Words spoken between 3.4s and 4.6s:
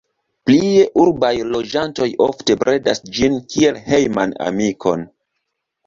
kiel hejman